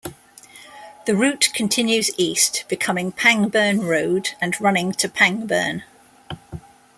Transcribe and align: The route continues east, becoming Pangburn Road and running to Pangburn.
The 1.05 1.15
route 1.15 1.49
continues 1.53 2.09
east, 2.17 2.63
becoming 2.67 3.11
Pangburn 3.11 3.87
Road 3.87 4.31
and 4.41 4.59
running 4.59 4.93
to 4.93 5.07
Pangburn. 5.07 5.83